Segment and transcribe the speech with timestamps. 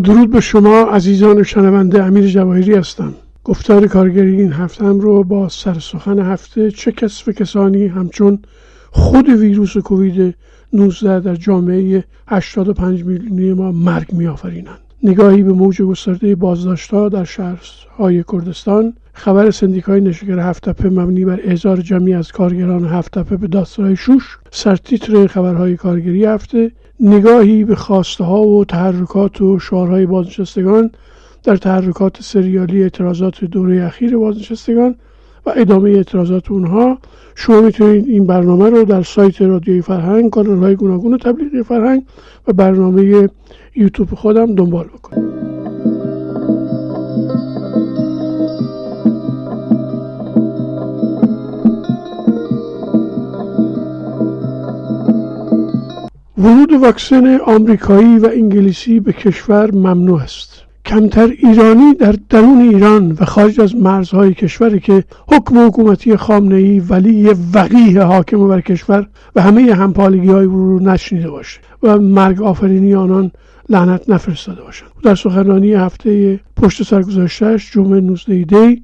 [0.00, 3.14] درود به شما عزیزان شنونده امیر جواهری هستم.
[3.44, 6.92] گفتار کارگری این هفته هم رو با سرسخن هفته چه
[7.26, 8.38] و کسانی همچون
[8.90, 10.34] خود ویروس کووید
[10.72, 14.78] 19 در جامعه 85 میلیونی ما مرگ میآفرینند.
[15.02, 21.76] نگاهی به موج گسترده بازداشتها در شهرهای کردستان خبر سندیکای نشگر هفتپه مبنی بر اعزار
[21.76, 28.42] جمعی از کارگران هفتپه به دادسرای شوش سرتیتر خبرهای کارگری هفته نگاهی به خواسته ها
[28.42, 30.90] و تحرکات و شعارهای بازنشستگان
[31.44, 34.94] در تحرکات سریالی اعتراضات دوره اخیر بازنشستگان
[35.46, 36.98] و ادامه اعتراضات اونها
[37.34, 42.02] شما می‌تونید این برنامه رو در سایت رادیوی فرهنگ کانال های گوناگون تبلیغی فرهنگ
[42.48, 43.28] و برنامه
[43.76, 45.31] یوتیوب خودم دنبال بکنید.
[56.42, 60.62] ورود واکسن آمریکایی و انگلیسی به کشور ممنوع است.
[60.84, 66.80] کمتر ایرانی در درون ایران و خارج از مرزهای کشوری که حکم حکومتی خامنه ای
[66.80, 72.94] ولی وقیه حاکم بر کشور و همه همپالگی های رو نشنیده باشه و مرگ آفرینی
[72.94, 73.30] آنان
[73.68, 74.90] لعنت نفرستاده باشند.
[75.02, 78.82] در سخنرانی هفته پشت سرگذاشتهش جمعه 19 دی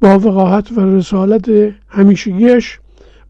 [0.00, 1.50] با وقاحت و رسالت
[1.88, 2.78] همیشگیش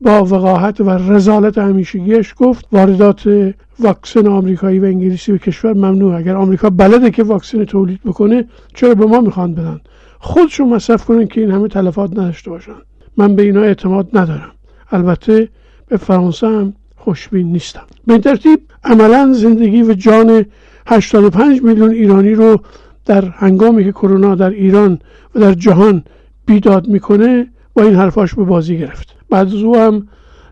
[0.02, 6.16] با وقاحت و رزالت همیشگیش گفت واردات واکسن آمریکایی و انگلیسی به کشور ممنوع.
[6.16, 9.80] اگر آمریکا بلده که واکسن تولید بکنه چرا به ما می‌خوان بدن؟
[10.18, 12.72] خودشون مصرف کنن که این همه تلفات نداشته باشن.
[13.16, 14.50] من به اینا اعتماد ندارم.
[14.90, 15.48] البته
[15.88, 17.84] به فرانسه هم خوشبین نیستم.
[18.06, 20.44] به این ترتیب عملا زندگی و جان
[20.86, 22.60] 85 میلیون ایرانی رو
[23.06, 24.98] در هنگامی که کرونا در ایران
[25.34, 26.04] و در جهان
[26.46, 29.16] بیداد می‌کنه با این حرفاش به بازی گرفت.
[29.32, 30.08] بعد از او هم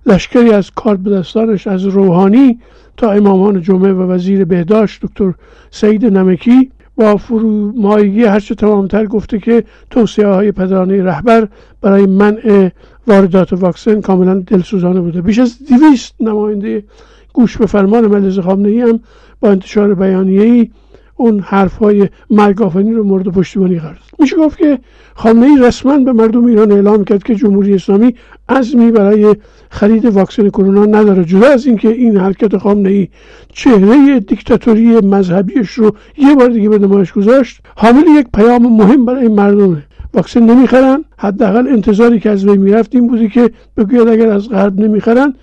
[0.07, 2.59] لشکری از کار دستانش از روحانی
[2.97, 5.35] تا امامان جمعه و وزیر بهداشت دکتر
[5.71, 11.49] سعید نمکی با فرومایگی هرچه تمامتر گفته که توصیه های پدرانه رهبر
[11.81, 12.71] برای منع
[13.07, 15.21] واردات واکسن کاملا دلسوزانه بوده.
[15.21, 16.85] بیش از دویست نماینده
[17.33, 19.01] گوش به فرمان مجلس خامنه هم
[19.41, 20.71] با انتشار بیانیه ای
[21.21, 24.21] اون حرف های مرگافنی رو مورد پشتیبانی قرار داد.
[24.21, 24.79] میشه گفت که
[25.15, 28.15] خامنه ای رسما به مردم ایران اعلام کرد که جمهوری اسلامی
[28.49, 29.37] عزمی برای
[29.71, 31.25] خرید واکسن کرونا نداره.
[31.25, 33.09] جدا از اینکه این حرکت خامنه ای
[33.53, 39.29] چهره دیکتاتوری مذهبیش رو یه بار دیگه به نمایش گذاشت حامل یک پیام مهم برای
[39.29, 39.83] مردمه
[40.15, 41.05] واکسن نمی‌خرن.
[41.19, 45.35] حداقل انتظاری که از وی می‌رفت این بودی که بگوید اگر از غرب نمی‌خرن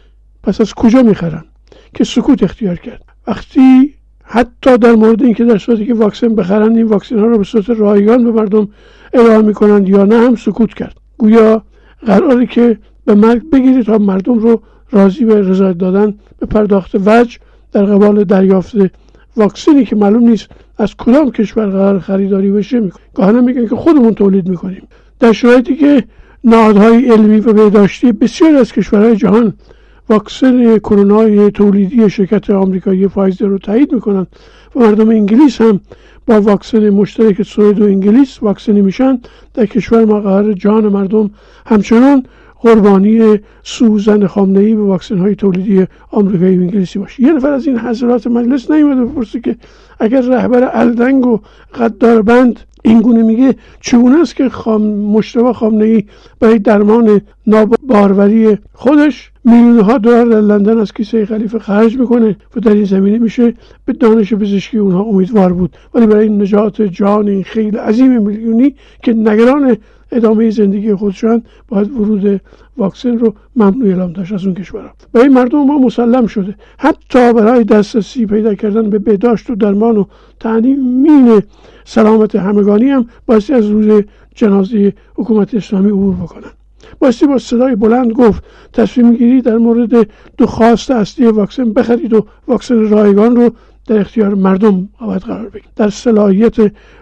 [0.44, 1.44] پس از کجا می‌خرن؟
[1.94, 3.01] که سکوت اختیار کرد.
[3.27, 3.94] وقتی
[4.29, 7.69] حتی در مورد اینکه در صورتی که واکسن بخرن این واکسن ها رو به صورت
[7.69, 8.67] رایگان به مردم
[9.13, 10.95] ارائه می‌کنند یا نه هم سکوت کرد.
[11.17, 11.63] گویا
[12.05, 14.61] قراره که به مرگ بگیرید تا مردم رو
[14.91, 17.38] راضی به رضایت دادن به پرداخت وجه
[17.71, 18.75] در قبال دریافت
[19.38, 24.13] واکسنی که معلوم نیست از کدام کشور قرار خریداری بشه می‌کنه گاهی میگن که خودمون
[24.13, 24.88] تولید می‌کنیم.
[25.19, 26.03] در شرایطی که
[26.44, 29.53] نهادهای علمی و بهداشتی بسیاری از کشورهای جهان
[30.09, 34.28] واکسن کرونا تولیدی شرکت آمریکایی فایزر رو تایید می‌کنن
[34.75, 35.79] و مردم انگلیس هم
[36.28, 39.19] با واکسن مشترک سوئد و انگلیس واکسنی میشن
[39.53, 41.29] در کشور ما قرار جان مردم
[41.66, 42.23] همچنان
[42.59, 47.24] قربانی سوزن خامنه ای به واکسن های تولیدی آمریکایی و انگلیسی باشه.
[47.24, 49.56] یه نفر از این حضرات مجلس نیومده بپرسه که
[50.00, 51.39] اگر رهبر الدنگ و
[52.25, 56.04] بند این گونه میگه چگونه است که خام مشتبه خامنه ای
[56.39, 62.59] برای درمان ناباروری خودش میلیون ها دلار در لندن از کیسه خلیفه خرج می‌کنه و
[62.59, 63.53] در این زمینه میشه
[63.85, 65.75] به دانش پزشکی اونها امیدوار بود.
[65.94, 69.77] ولی برای نجات جان این خیلی عظیم میلیونی که نگران
[70.11, 72.41] ادامه زندگی خودشان باید ورود
[72.77, 74.91] واکسن رو ممنوع اعلام داشت از اون کشورها.
[75.13, 76.55] برای مردم ما مسلم شده.
[76.77, 80.05] حتی برای دسترسی پیدا کردن به بهداشت و درمان و
[80.39, 81.41] تأمین
[81.85, 84.03] سلامت همگانی هم بایستی از روز
[84.35, 86.56] جنازه حکومت اسلامی عبور بکنن.
[87.00, 88.44] بایستی با صدای بلند گفت
[88.74, 93.50] تصمیم گیری در مورد دو خواست اصلی واکسن بخرید و واکسن رایگان رو
[93.88, 95.69] در اختیار مردم باید قرار بگیرید.
[95.75, 96.56] در صلاحیت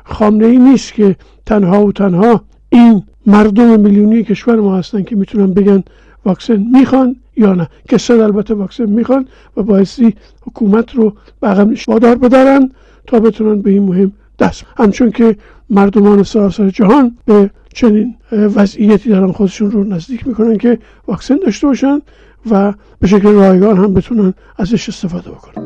[0.03, 1.15] خامنه ای نیست که
[1.45, 5.83] تنها و تنها این مردم میلیونی کشور ما هستن که می‌تونن بگن
[6.25, 7.69] واکسن می‌خوان یا نه.
[7.89, 9.27] کسان البته واکسن می‌خوان
[9.57, 12.71] و بایستی حکومت رو به عقب وادار بدارن
[13.07, 14.63] تا بتونن به این مهم دست.
[14.77, 15.35] همچون که
[15.69, 21.99] مردمان سراسر جهان به چنین وضعیتی دارن خودشون رو نزدیک می‌کنن که واکسن داشته باشن
[22.51, 25.65] و به شکل رایگان هم بتونن ازش استفاده بکنن.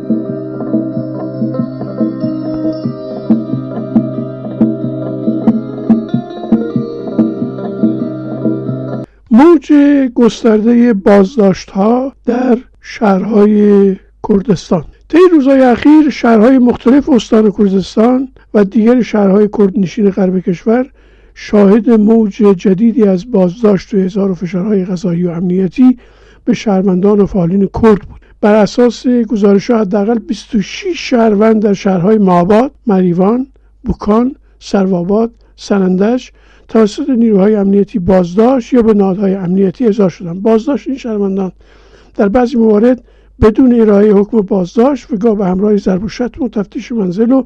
[9.32, 9.74] موج
[10.16, 13.96] گسترده بازداشت ها در شهرهای
[14.30, 14.86] کردستان.
[15.10, 20.90] طی روزهای اخیر شهرهای مختلف استان کردستان و دیگر شهرهای کردنشین غرب کشور
[21.34, 25.98] شاهد موج جدیدی از بازداشت و اظهار و فشارهای غذایی و امنیتی
[26.46, 28.22] به شهروندان و فعالین کرد بود.
[28.42, 33.48] بر اساس گزارش حداقل 26 شهروند در شهرهای ماباد، مریوان،
[33.86, 36.30] بوکان، سرواباد، سنندج
[36.68, 40.42] توسط نیروهای امنیتی بازداشت یا به نهادهای امنیتی احضار شدند.
[40.42, 41.52] بازداشت این شهروندان
[42.16, 43.04] در بعضی موارد
[43.42, 47.44] بدون ارائه حکم بازداشت و گاه به همراه ضرب و شتم و تفتیش منزل و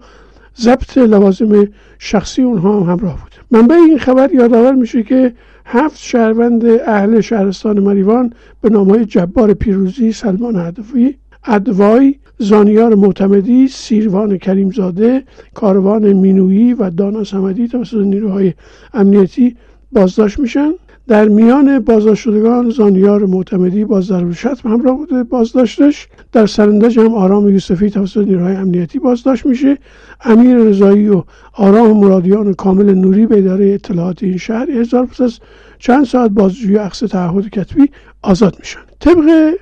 [0.57, 1.67] ضبط لوازم
[1.99, 3.59] شخصی اونها هم همراه بود.
[3.59, 5.33] منبع این خبر یادآور میشه که
[5.65, 14.37] هفت شهروند اهل شهرستان مریوان به نامهای جبار پیروزی سلمان عدوی ادوای زانیار معتمدی سیروان
[14.37, 15.23] کریمزاده
[15.53, 18.53] کاروان مینویی و دانا سمدی توسط نیروهای
[18.93, 19.55] امنیتی
[19.91, 20.71] بازداشت میشن.
[21.07, 25.23] در میان بازداشت شدگان زانیار معتمدی با ضرب شتم همراه بوده.
[25.23, 29.77] بازداشتش در سرندج هم آرام یوسفی توسط نیروهای امنیتی بازداشت میشه.
[30.21, 31.23] امیر رضایی و
[31.53, 35.39] آرام مرادیان کامل نوری به اداره اطلاعات این شهر هزار پس از
[35.79, 37.89] چند ساعت بازجویی عکس تعهد کتبی
[38.21, 38.79] آزاد میشن.
[38.99, 39.53] طبق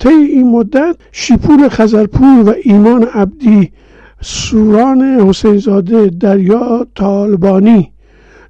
[0.00, 3.72] طی این مدت شیپور خزرپور و ایمان عبدی
[4.20, 7.91] سوران حسینزاده دریا طالبانی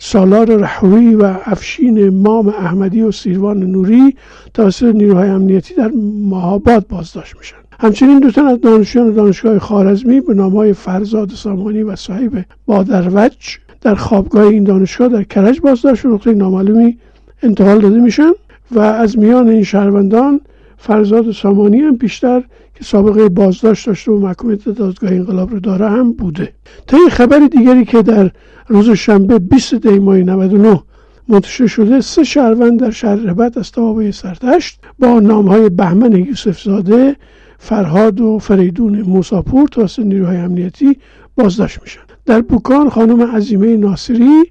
[0.04, 4.16] سالار رحوی و افشین مام احمدی و سیروان نوری
[4.54, 5.90] توسط نیروهای امنیتی در
[6.30, 7.56] مهاباد بازداشت میشن.
[7.80, 13.94] همچنین دو تن از دانشجویان دانشگاه خارزمی به نامهای فرزاد سامانی و صاحب بادروج در
[13.94, 16.98] خوابگاه این دانشگاه در کرج بازداشت و نقطه نامعلومی
[17.42, 18.32] انتقال داده میشن
[18.70, 20.40] و از میان این شهروندان
[20.82, 22.40] فرزاد سامانی هم بیشتر
[22.74, 26.52] که سابقه بازداشت داشته و محکومیت دادگاه انقلاب رو داره هم بوده.
[26.86, 28.30] تا این خبر دیگری که در
[28.68, 30.82] روز شنبه 20 دی ماه 99
[31.28, 33.72] منتشر شده سه شهروند در شهر ربط از
[34.14, 37.16] سرتشت با نام های بهمن یوسف زاده
[37.58, 40.96] فرهاد و فریدون موساپور توسط نیروهای امنیتی
[41.36, 42.00] بازداشت میشن.
[42.26, 44.42] در بوکان خانم عزیمه ناصری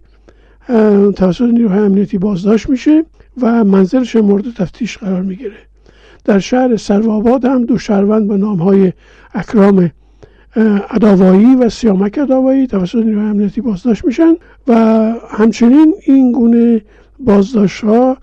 [1.16, 3.06] توسط نیروهای امنیتی بازداشت میشه
[3.42, 5.70] و منزلش مورد تفتیش قرار می‌گیره.
[6.25, 8.94] در شهر سرواباد هم دو شهروند به نام های
[9.33, 9.91] اکرام
[10.89, 14.33] اداوایی و سیامک اداوایی توسط نیروهای امنیتی بازداشت میشن
[14.68, 14.75] و
[15.29, 16.81] همچنین این گونه
[17.19, 18.18] بازداشت ها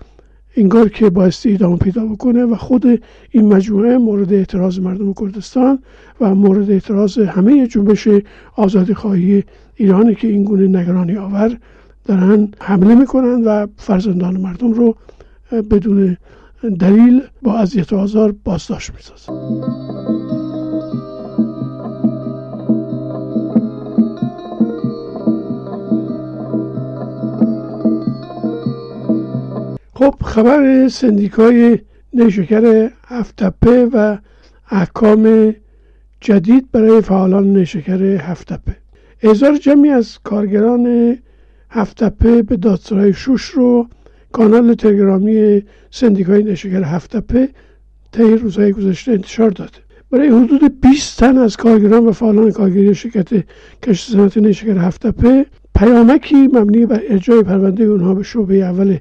[0.57, 3.01] انگار که بایستی ادامه پیدا بکنه و خود
[3.31, 5.79] این مجموعه مورد اعتراض مردم کردستان
[6.21, 8.07] و مورد اعتراض همه جنبش
[8.55, 9.43] آزادی خواهی
[9.75, 11.57] ایرانی که این گونه نگرانی آور
[12.05, 14.95] دارن حمله می‌کنن و فرزندان مردم رو
[15.51, 16.17] بدون
[16.63, 19.33] دلیل با اذیت و آزار بازداشت می‌سازن
[29.93, 31.79] خب خبر سندیکای
[32.13, 34.17] نیشکر هفتپه و
[34.71, 35.55] احکام
[36.21, 38.75] جدید برای فعالان نیشکر هفتپه.
[39.21, 41.17] اعزار جمعی از کارگران
[41.69, 43.87] هفتپه به دادسرای شوش رو
[44.31, 47.49] کانال تلگرامی سندیکای نشگر هفتپه
[48.11, 49.77] طی روزهای گذشته انتشار داده
[50.11, 53.29] برای حدود 20 تن از کارگران و فعالان کارگری شرکت
[53.83, 55.45] کشت صنعت نشگر هفتپه
[55.75, 58.97] پیامکی مبنی بر ارجاع پرونده اونها به شعبه اول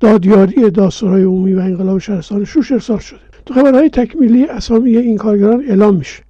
[0.00, 3.20] دادیاری دادسرای عمومی و انقلاب شهرستان شوش ارسال شده.
[3.46, 6.22] تو خبرهای تکمیلی اسامی این کارگران اعلام میشه.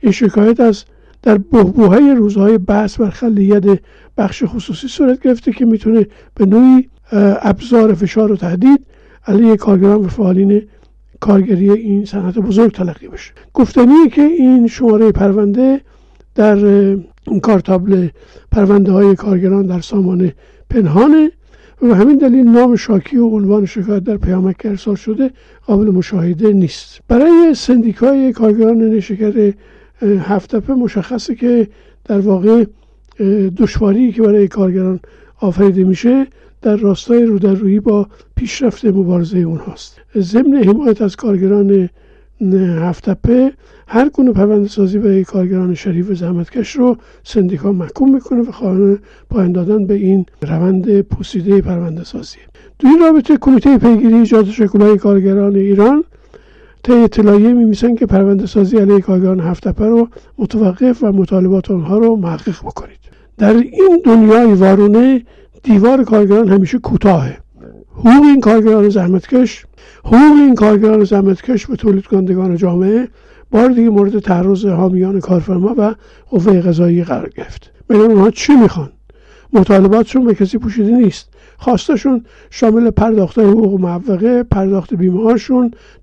[0.00, 0.84] این شکایت از
[1.22, 3.64] در بهبوهای روزهای بحث بر خلیت
[4.16, 8.86] بخش خصوصی صورت گرفته که می‌تونه به نوعی ابزار فشار و تهدید
[9.26, 10.62] علیه کارگران و فعالین
[11.20, 13.32] کارگری این صنعت بزرگ تلقی بشه.
[13.54, 15.80] گفتنی که این شماره پرونده
[16.34, 16.58] در
[17.42, 18.08] کارتابل
[18.52, 20.34] پرونده های کارگران در سامانه
[20.70, 21.30] پنهانه
[21.82, 25.30] و همین دلیل نام شاکی و عنوان شکایت در پیامک ارسال شده
[25.66, 27.00] قابل مشاهده نیست.
[27.08, 29.52] برای سندیکای کارگران نشکر
[30.02, 31.68] هفتپه مشخصه که
[32.04, 32.64] در واقع
[33.56, 35.00] دشواری که برای کارگران
[35.40, 36.26] آفریده میشه
[36.66, 38.06] در راستای رودرویی با
[38.36, 40.00] پیشرفت مبارزه اونهاست.
[40.18, 41.90] ضمن حمایت از کارگران
[42.80, 43.52] هفتپه
[43.88, 48.98] هر گونه پرونده سازی برای کارگران شریف و زحمتکش رو سندیکا محکوم می‌کنه و خواهان
[49.30, 52.38] پایان دادن به این روند پوسیده پرونده سازی.
[52.78, 56.04] در رابطه کمیته پیگیری ایجاد شکلهای کارگران ایران
[56.82, 60.08] طی اطلاعیه میمیسن که پرونده سازی علیه کارگران هفت رو
[60.38, 62.98] متوقف و مطالبات آنها رو محقق بکنید.
[63.38, 65.22] در این دنیای وارونه
[65.66, 67.38] دیوار کارگران همیشه کوتاهه.
[67.94, 69.66] حقوق این کارگران زحمتکش
[70.04, 73.08] حقوق این کارگران زحمتکش به تولید کنندگان جامعه
[73.50, 75.94] بار دیگه مورد تعرض حامیان کارفرما و
[76.30, 77.70] قوه قضایی قرار گرفت.
[77.88, 78.90] ببین اونها چی می‌خوان.
[79.52, 81.28] مطالباتشون به کسی پوشیده نیست.
[81.58, 85.34] خواستشون شامل پرداخت حقوق معوقه پرداخت بیمه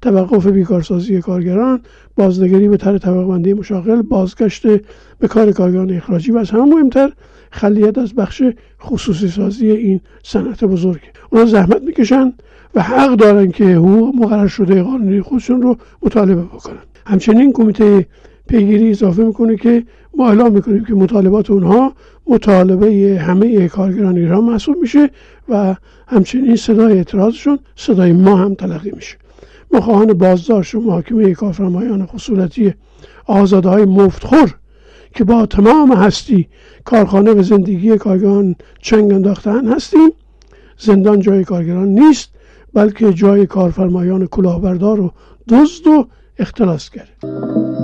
[0.02, 1.82] توقف بیکارسازی کارگران
[2.16, 4.68] بازنگری به طرح طبقه مشاغل بازگشت
[5.20, 7.12] به کار کارگران اخراجی و از همه مهمتر
[7.52, 8.44] خلیت از بخش
[8.82, 11.02] خصوصی سازی این صنعت بزرگ.
[11.30, 12.34] اونا زحمت می‌کشن
[12.76, 16.80] و حق دارن که حقوق مقرر شده قانونی خودشون رو مطالبه بکنن.
[17.06, 18.06] همچنین کمیته
[18.48, 19.84] پیگیری اضافه می‌کنه که
[20.18, 21.94] ما اعلام می‌کنیم که مطالبات اونها
[22.28, 25.10] مطالبه همه کارگران ایران محسوب میشه
[25.50, 25.76] و
[26.08, 29.18] همچنین صدای اعتراضشون صدای ما هم تلقی میشه.
[29.72, 32.74] مخواهان بازداشت و محاکمه کارفرمایان خصولتی
[33.26, 34.56] آزاده های مفتخور
[35.16, 36.48] که با تمام هستی
[36.86, 40.12] کارخانه و زندگی کارگران چنگ انداختن هستیم.
[40.78, 42.30] زندان جای کارگران نیست
[42.74, 45.12] بلکه جای کارفرمایان کلاهبردار و
[45.50, 46.08] دزد و
[46.40, 47.83] اختلاسگر اما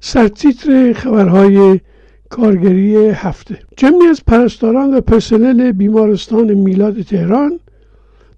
[0.00, 1.80] سرتیتر خبرهای
[2.28, 3.58] کارگری هفته.
[3.76, 7.60] جمعی از پرستاران و پرسنل بیمارستان میلاد تهران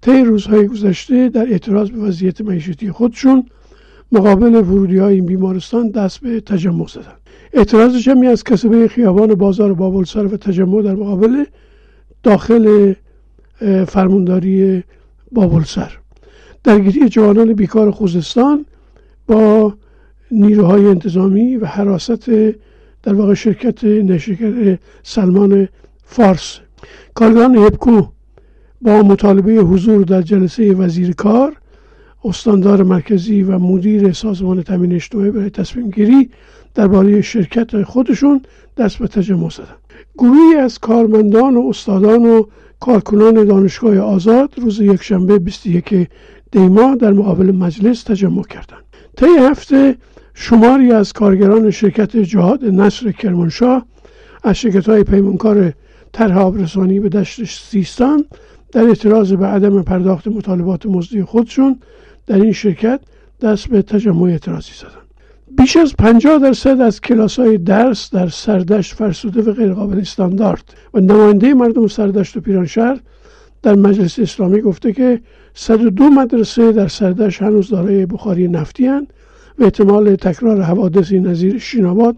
[0.01, 3.45] طی روزهای گذشته در اعتراض به وضعیت معیشتی خودشون
[4.11, 7.15] مقابل ورودی های این بیمارستان دست به تجمع زدن.
[7.53, 11.45] اعتراض جمعی از کسبه خیابان بازار بابلسر و تجمع در مقابل
[12.23, 12.93] داخل
[13.87, 14.83] فرمانداری
[15.31, 15.91] بابلسر.
[16.63, 18.65] درگیری جوانان بیکار خوزستان
[19.27, 19.73] با
[20.31, 22.29] نیروهای انتظامی و حراست
[23.03, 25.67] در واقع شرکت نشریگر سلمان
[26.03, 26.59] فارس.
[27.13, 28.01] کارگران هپکو
[28.81, 31.57] با مطالبه حضور در جلسه وزیر کار
[32.23, 36.29] استاندار مرکزی و مدیر سازمان تامین اجتماعی برای تصمیم گیری
[36.75, 38.41] درباره شرکت خودشون
[38.77, 39.65] دست به تجمع زدن.
[40.17, 42.43] گروهی از کارمندان و استادان و
[42.79, 46.07] کارکنان دانشگاه آزاد روز یکشنبه 21
[46.51, 48.83] دیما در مقابل مجلس تجمع کردند.
[49.17, 49.95] طی هفته
[50.33, 53.85] شماری از کارگران شرکت جهاد نصر کرمانشاه
[54.43, 55.73] از شرکت های پیمانکار
[56.11, 58.25] طرح آبرسانی به دشت سیستان
[58.71, 61.79] در اعتراض به عدم پرداخت مطالبات مزدی خودشون
[62.27, 62.99] در این شرکت
[63.41, 65.01] دست به تجمع اعتراضی زدن.
[65.57, 70.99] بیش از 50 درصد از کلاس های درس در سردشت فرسوده و غیرقابل استاندارد و
[70.99, 72.99] نماینده مردم سردشت و پیرانشهر
[73.63, 75.21] در مجلس اسلامی گفته که
[75.53, 79.07] 102 مدرسه در سردشت هنوز دارای بخاری نفتی هن
[79.59, 82.15] و احتمال تکرار حوادثی نظیر شیناباد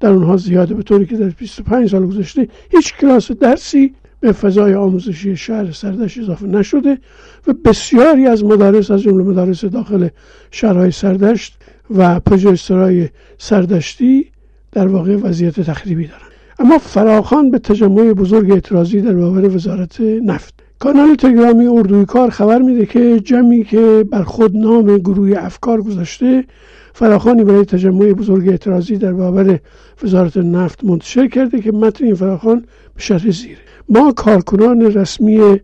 [0.00, 0.74] در اونها زیاده.
[0.74, 6.18] به طوری که در 25 سال گذشته هیچ کلاس درسی به فضای آموزشی شهر سردشت
[6.18, 6.98] اضافه نشده
[7.46, 10.08] و بسیاری از مدارس از جمله مدارس داخل
[10.50, 11.58] شهرهای سردشت
[11.90, 14.30] و پژوهشسرای سردشتی
[14.72, 20.65] در واقع وضعیت تخریبی دارند اما فراخان به تجمع بزرگ اعتراضی در برابر وزارت نفت
[20.78, 26.44] کانال تلگرامی اردوی کار خبر میده که جمعی که بر خود نام گروه افکار گذاشته
[26.92, 29.58] فراخانی برای تجمع بزرگ اعتراضی در برابر
[30.02, 32.60] وزارت نفت منتشر کرده که متن این فراخان
[32.94, 33.56] به شرح زیره.
[33.88, 35.60] ما کارکنان رسمی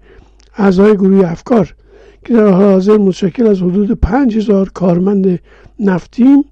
[0.57, 1.75] اعضای گروه افکار
[2.25, 5.41] که در حال حاضر متشکل از حدود پنج هزار کارمند
[5.81, 6.45] نفتیم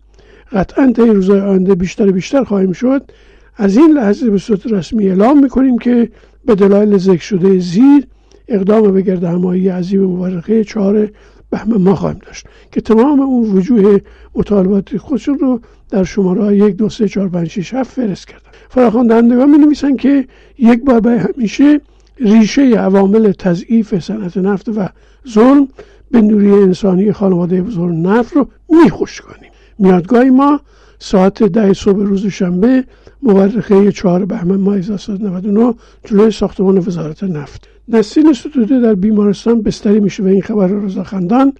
[0.52, 3.10] قطعا طی روزهای آینده بیشتر بیشتر خواهیم شد.
[3.56, 6.10] از این لحظه به صورت رسمی اعلام می‌کنیم که
[6.44, 8.06] به دلایل ذکر شده زیر
[8.50, 11.08] اقدام به گرد همایی عظیم مورخه چهار
[11.50, 12.46] بهمن ما خواهیم داشت.
[12.72, 13.98] که تمام اون وجوه
[14.34, 18.50] مطالبات خودشون رو در شماره یک دو سه چهار پنج شیش هفت فرست کردن.
[18.68, 20.26] فراخوان دهندگان می نویسن که
[20.58, 21.80] یک بار به همیشه
[22.20, 24.88] ریشه عوامل تضعیف صنعت نفت و
[25.28, 25.68] ظلم
[26.10, 29.50] به نوری انسانی خانواده بزرگ نفت رو میخوش کنیم.
[29.78, 30.60] میادگاه ما
[30.98, 32.84] ساعت ده صبح روز شنبه
[33.22, 37.68] مورخه چهار بهمن ماه 1399 جلوی ساختمان وزارت نفت.
[37.92, 41.52] نسین ستوده در بیمارستان بستری میشه و این خبر رضا خندان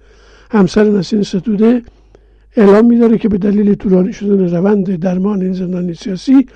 [0.51, 1.81] همسر نسین ستوده
[2.57, 6.47] اعلام میداره که به دلیل طولانی شدن روند درمان این زندانی سیاسی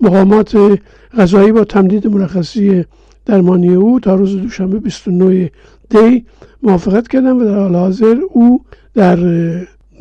[0.00, 0.80] مقامات
[1.18, 2.84] غذایی با تمدید مرخصی
[3.26, 5.50] درمانی او تا روز دوشنبه 29
[5.90, 6.24] دی
[6.62, 9.16] موافقت کردن و در حال حاضر او در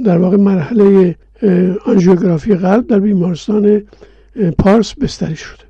[0.06, 1.16] در واقع مرحله
[1.86, 3.82] آنژیوگرافی قلب در بیمارستان
[4.58, 5.64] پارس بستری شده.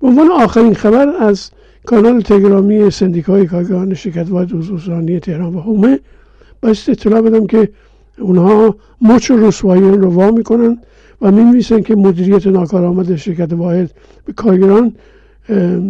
[0.00, 1.50] به عنوان آخرین خبر از
[1.86, 5.98] کانال تلگرامی سندیکای کارگران شرکت واحد حضورانی تهران و حومه
[6.62, 7.68] باید اطلاع بدم که
[8.18, 10.78] اونها مچ و رسوایی رو وا می‌کنن
[11.22, 13.90] و می که مدیریت ناکارآمد شرکت واحد
[14.24, 14.92] به کارگران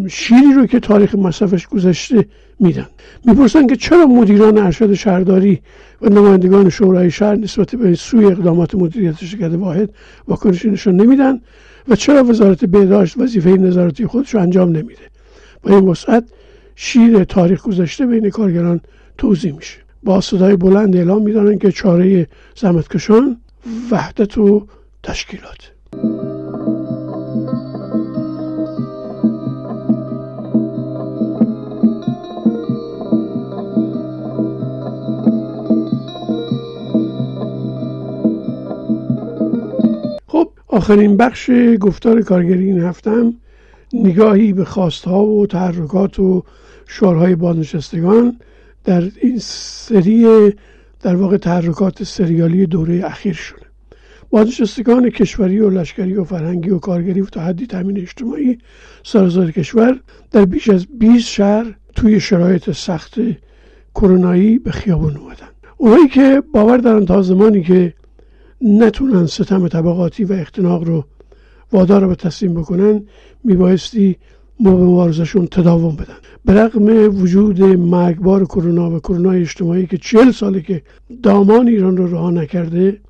[0.08, 2.26] شیری رو که تاریخ مصرفش گذشته
[2.60, 2.86] میدن.
[3.24, 5.60] می‌پرسن که چرا مدیران ارشد شهرداری
[6.02, 9.90] و نمایندگان شورای شهر نسبت به سوی اقدامات مدیریت شرکت واحد
[10.28, 11.40] واکنشی نشان نمیدن
[11.88, 15.10] و چرا وزارت بهداشت وظیفه نظارتی خودش رو انجام نمیده؟
[15.64, 16.24] این وسعت
[16.76, 18.80] شیر تاریخ گذشته بین کارگران
[19.18, 19.78] توضیح میشه.
[20.02, 22.26] با صدای بلند اعلام می‌دانند که چاره
[22.56, 23.36] زحمتکشان
[23.90, 24.66] وحدت و
[25.02, 25.72] تشکیلات.
[40.72, 41.50] آخرین بخش
[41.80, 43.34] گفتار کارگری این هفتم
[43.92, 46.42] نگاهی به خواستها و تحرکات و
[46.86, 48.36] شعارهای بازنشستگان
[48.84, 50.52] در این سری
[51.00, 53.66] در واقع تحرکات سریالی دوره اخیر شده.
[54.30, 58.58] بازنشستگان کشوری و لشکری و فرهنگی و کارگری و تا حدی تامین اجتماعی
[59.02, 63.14] سراسر کشور در بیش از 20 شهر توی شرایط سخت
[63.94, 65.48] کرونایی به خیابان اومدن.
[65.76, 67.94] اونایی که باور دارن تا زمانی که
[68.60, 71.04] نتونن ستم طبقاتی و اختناق رو
[71.72, 73.02] وادار به تسلیم بکنن
[73.44, 74.16] میبایستی
[74.60, 76.16] مبارزشون تداوم بدن.
[76.84, 80.82] به وجود مرگبار کرونا و کرونا اجتماعی که چهل ساله که
[81.22, 83.00] دامان ایران رو رها نکرده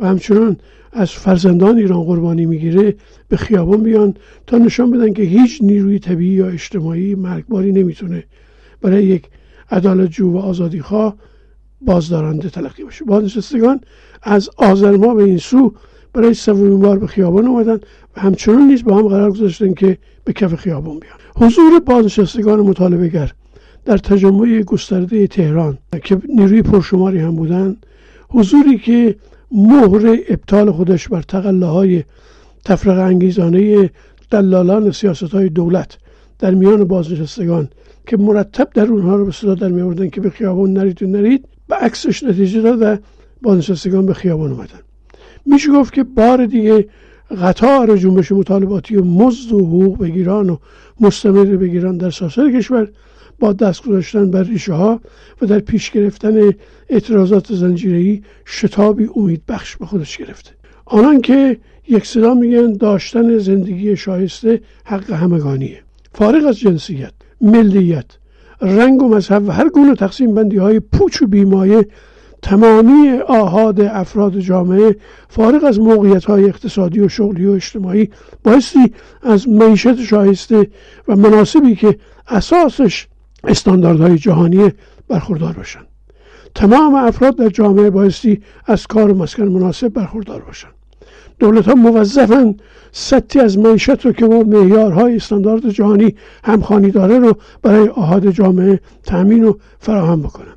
[0.00, 0.56] و همچنان
[0.92, 2.94] از فرزندان ایران قربانی می‌گیره
[3.28, 4.14] به خیابان بیان
[4.46, 8.24] تا نشان بدن که هیچ نیروی طبیعی یا اجتماعی مرگباری نمی‌تونه
[8.80, 9.28] برای یک
[9.70, 11.16] عدالت جو و آزادی خواه
[11.80, 13.04] بازدارنده تلقی بشه.
[13.04, 13.80] بازنشستگان
[14.22, 15.74] از آذر ماه به این سو
[16.14, 17.80] برای سومین بار به خیابان اومدن
[18.16, 21.18] و همچنان نیز با هم قرار گذاشتن که به کف خیابان بیان.
[21.36, 23.32] حضور بازنشستگان مطالبه گر
[23.84, 27.76] در تجمع گسترده تهران که نیروی پرشماری هم بودن
[28.28, 29.16] حضوری که
[29.52, 32.04] مهر ابطال خودش بر تقله های
[32.64, 33.90] تفرق انگیزانه
[34.30, 35.98] دلالان سیاست های دولت
[36.38, 37.68] در میان بازنشستگان
[38.06, 41.48] که مرتب در اونها رو به صدا در می که به خیابان نرید و نرید
[41.68, 42.96] به عکسش نتیجه داد و
[43.42, 44.80] بازنشستگان به خیابان اومدن.
[45.46, 46.88] میشه گفت که بار دیگه
[47.42, 50.56] قطار جنبش مطالباتی مزد و حقوق بگیران و
[51.00, 52.88] مستمر بگیران در ساسر کشور
[53.38, 55.00] با دست گذاشتن بر ریشه ها
[55.42, 56.50] و در پیش گرفتن
[56.88, 60.50] اعتراضات زنجیری شتابی امید بخش به خودش گرفته.
[60.84, 65.82] آنان که یک صدا میگن داشتن زندگی شایسته حق همگانیه.
[66.14, 68.06] فارغ از جنسیت ملیت
[68.60, 71.86] رنگ و مذهب و هر گونه تقسیم بندی های پوچ و بیمایه
[72.42, 74.96] تمامی آهاد افراد جامعه
[75.28, 78.10] فارغ از موقعیت های اقتصادی و شغلی و اجتماعی
[78.44, 80.70] بایستی از معیشت شایسته
[81.08, 83.06] و مناسبی که اساسش
[83.44, 84.72] استانداردهای جهانی
[85.08, 85.86] برخوردار باشند.
[86.54, 90.72] تمام افراد در جامعه بایستی از کار و مسکن مناسب برخوردار باشند.
[91.38, 92.54] دولت ها موظفن
[92.92, 98.80] سطحی از معیشت رو که با معیارهای استاندارد جهانی همخانی داره رو برای آهاد جامعه
[99.02, 100.51] تامین و فراهم بکنن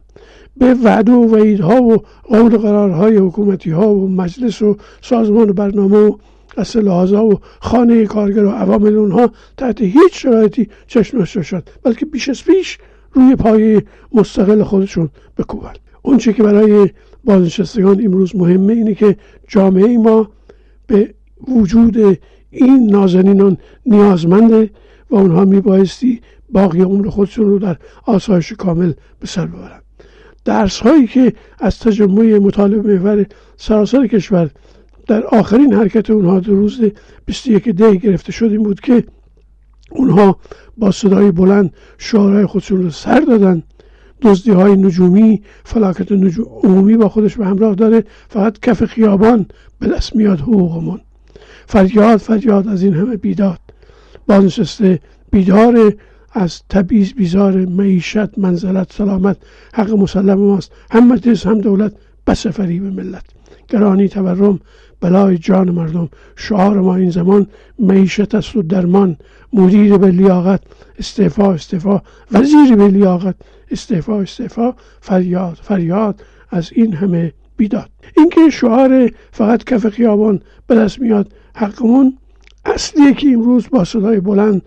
[0.57, 5.97] به وعده و وعیدها و قول قرارهای حکومتی ها و مجلس و سازمان و برنامه
[5.97, 6.17] و
[6.57, 12.43] اصلاحازا و خانه کارگر و عوامل اونها تحت هیچ شرایطی چشم شد بلکه بیش از
[12.43, 12.77] پیش
[13.11, 13.81] روی پای
[14.13, 16.89] مستقل خودشون بکوبن اونچه که برای
[17.23, 20.29] بازنشستگان امروز مهمه اینه که جامعه ما
[20.87, 21.13] به
[21.47, 22.19] وجود
[22.51, 24.69] این نازنینان نیازمنده
[25.09, 29.84] و اونها میبایستی باقی عمر خودشون رو در آسایش کامل به سر ببرن
[30.45, 33.25] درس هایی که از تجمع مطالب محور
[33.57, 34.49] سراسر کشور
[35.07, 36.81] در آخرین حرکت اونها در روز
[37.25, 39.03] 21 دی گرفته شد این بود که
[39.91, 40.39] اونها
[40.77, 43.63] با صدای بلند شعارهای خودشون رو سر دادن.
[44.21, 49.45] دزدی های نجومی فلاکت نجوم عمومی با خودش به همراه داره فقط کف خیابان
[49.79, 51.01] به دست میاد حقوقمون
[51.67, 53.59] فریاد فریاد از این همه بیداد.
[54.27, 54.99] بازنشسته
[55.31, 55.93] بیدار
[56.37, 59.37] از تبعیض بیزار معیشت منزلت سلامت
[59.73, 60.71] حق مسلم ماست.
[60.91, 61.93] هم مجلس هم دولت
[62.27, 63.23] بس فریب ملت.
[63.69, 64.59] گرانی تورم
[65.01, 66.09] بلای جان مردم.
[66.35, 67.47] شعار ما این زمان
[67.79, 69.17] معیشت است و درمان.
[69.53, 70.61] مدیر به لیاقت
[70.99, 72.01] استعفا استعفا.
[72.31, 73.35] وزیر به لیاقت
[73.71, 74.73] استعفا استعفا.
[75.01, 77.89] فریاد فریاد از این همه بیداد.
[78.17, 82.17] اینکه شعار فقط کف خیابان به دست میاد حقمون.
[82.65, 84.61] اصلیه که امروز با صدای بلند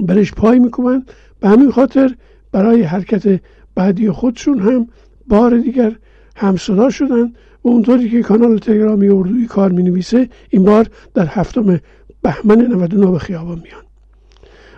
[0.00, 1.06] برش پای می‌کنن
[1.40, 2.14] به همین خاطر
[2.52, 3.40] برای حرکت
[3.74, 4.88] بعدی خودشون هم
[5.28, 5.96] بار دیگر
[6.36, 7.32] همصدا شدن
[7.64, 11.80] و اونطوری که کانال تلگرامی اردوی کار می نویسه این بار در هفتم
[12.22, 13.82] بهمن 99 به خیابان میان.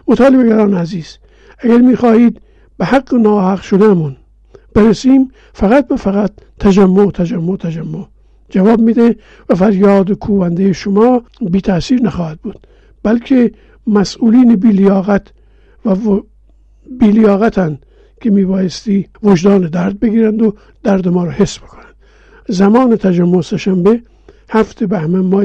[0.09, 1.19] مطالبه گران عزیز
[1.59, 2.41] اگر می‌خواهید
[2.79, 4.17] به حق ناحق شدهمون
[4.75, 8.07] برسیم فقط به فقط تجمع تجمع تجمع.
[8.51, 9.17] جواب میده
[9.49, 12.67] و فریاد کوونده شما بی تاثیر نخواهد بود
[13.03, 13.53] بلکه
[13.87, 15.27] مسئولین بیلیاقت
[15.87, 16.21] و
[17.01, 17.79] بیلیاقتن
[18.21, 21.95] که میبایستی وجدان درد بگیرند و درد ما را حس بکنند.
[22.49, 24.01] زمان تجمع سهشنبه
[24.51, 25.45] هفت بهمن ماه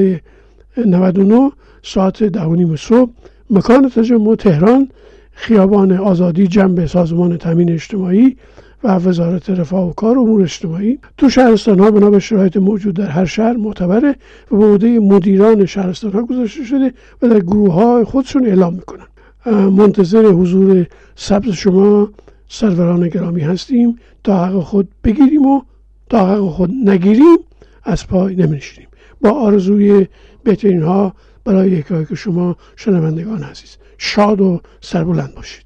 [0.86, 1.52] 99
[1.82, 3.10] ساعت ده و صبح
[3.50, 4.88] مکان تجمع تهران
[5.32, 8.36] خیابان آزادی جنب سازمان تامین اجتماعی
[8.84, 13.06] و وزارت رفاه و کار امور اجتماعی تو شهرستان ها بنا به شرایط موجود در
[13.06, 14.16] هر شهر معتبره
[14.50, 19.06] و به عهده مدیران شهرستان ها گذاشته شده و در گروه های خودشون اعلام می‌کنن.
[19.70, 22.10] منتظر حضور سبز شما
[22.48, 23.98] سروران گرامی هستیم.
[24.24, 25.62] تا حق خود بگیریم و
[26.10, 27.38] تا حق خود نگیریم
[27.84, 28.86] از پای نمیشیم
[29.20, 30.06] با آرزوی
[30.44, 31.14] بهترین ها
[31.44, 35.64] برای یکی که شما شنوندگان عزیز شاد و سربلند باشید.